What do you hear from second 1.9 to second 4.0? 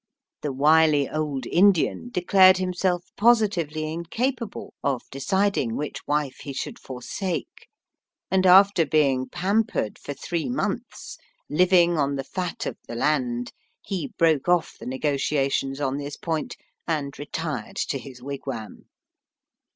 declared him self positively